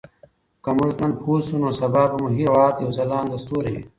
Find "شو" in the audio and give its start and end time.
1.45-1.55